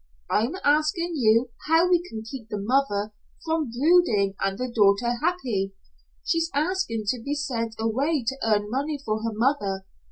I'm 0.31 0.55
asking 0.63 1.11
you 1.17 1.51
how 1.67 1.87
we 1.87 2.01
can 2.01 2.23
keep 2.23 2.49
the 2.49 2.57
mother 2.57 3.13
from 3.45 3.69
brooding 3.69 4.33
and 4.43 4.57
the 4.57 4.67
daughter 4.67 5.17
happy? 5.21 5.75
She's 6.25 6.49
asking 6.55 7.03
to 7.09 7.21
be 7.21 7.35
sent 7.35 7.75
away 7.77 8.23
to 8.25 8.37
earn 8.43 8.67
money 8.71 8.97
for 8.97 9.21
her 9.21 9.31
mother. 9.31 9.85